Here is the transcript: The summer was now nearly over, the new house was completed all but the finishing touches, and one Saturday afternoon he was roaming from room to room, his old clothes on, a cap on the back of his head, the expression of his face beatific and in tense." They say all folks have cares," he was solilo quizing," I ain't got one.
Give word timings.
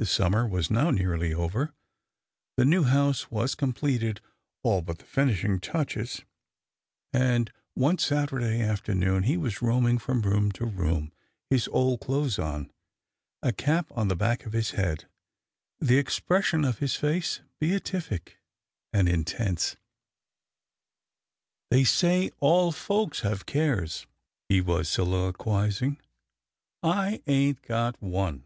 The 0.00 0.06
summer 0.06 0.44
was 0.44 0.72
now 0.72 0.90
nearly 0.90 1.32
over, 1.32 1.72
the 2.56 2.64
new 2.64 2.82
house 2.82 3.30
was 3.30 3.54
completed 3.54 4.20
all 4.64 4.82
but 4.82 4.98
the 4.98 5.04
finishing 5.04 5.60
touches, 5.60 6.22
and 7.12 7.52
one 7.74 7.98
Saturday 7.98 8.60
afternoon 8.60 9.22
he 9.22 9.36
was 9.36 9.62
roaming 9.62 9.98
from 9.98 10.22
room 10.22 10.50
to 10.50 10.66
room, 10.66 11.12
his 11.48 11.68
old 11.68 12.00
clothes 12.00 12.40
on, 12.40 12.72
a 13.40 13.52
cap 13.52 13.86
on 13.92 14.08
the 14.08 14.16
back 14.16 14.46
of 14.46 14.52
his 14.52 14.72
head, 14.72 15.06
the 15.78 15.96
expression 15.96 16.64
of 16.64 16.80
his 16.80 16.96
face 16.96 17.40
beatific 17.60 18.40
and 18.92 19.08
in 19.08 19.22
tense." 19.22 19.76
They 21.70 21.84
say 21.84 22.32
all 22.40 22.72
folks 22.72 23.20
have 23.20 23.46
cares," 23.46 24.08
he 24.48 24.60
was 24.60 24.88
solilo 24.88 25.32
quizing," 25.32 26.00
I 26.82 27.22
ain't 27.28 27.62
got 27.62 28.02
one. 28.02 28.42